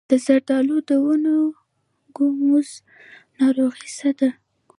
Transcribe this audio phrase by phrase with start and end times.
[0.09, 1.35] د زردالو د ونو
[2.17, 2.69] ګوموز
[3.39, 4.29] ناروغي څه ده؟